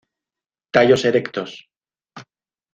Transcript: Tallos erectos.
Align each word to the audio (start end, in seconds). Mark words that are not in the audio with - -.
Tallos 0.77 1.05
erectos. 1.11 1.51